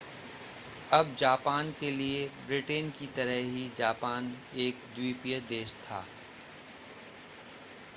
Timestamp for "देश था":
5.49-6.05